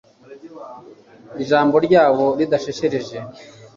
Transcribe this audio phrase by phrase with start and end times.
[1.43, 3.17] ijambo ryabyo ridasheshereje